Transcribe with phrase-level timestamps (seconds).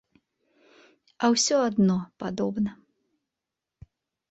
[1.27, 2.71] А ўсё адно падобна.